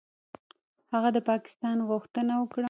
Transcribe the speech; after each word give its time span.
هغه 0.93 1.09
د 1.15 1.17
پاکستان 1.29 1.77
غوښتنه 1.89 2.33
وکړه. 2.37 2.59